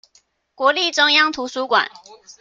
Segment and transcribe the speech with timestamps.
[0.55, 1.91] 國立中央圖書館